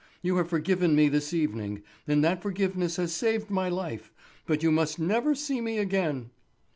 [0.23, 4.11] You have forgiven me this evening, and that forgiveness has saved my life;
[4.47, 6.31] but you must never see me again."